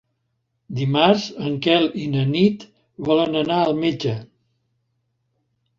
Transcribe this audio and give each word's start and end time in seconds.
Dimarts 0.77 1.25
en 1.49 1.59
Quel 1.67 1.85
i 2.05 2.07
na 2.15 2.25
Nit 2.31 2.67
volen 3.11 3.39
anar 3.45 3.61
al 3.69 3.79
metge. 3.87 4.17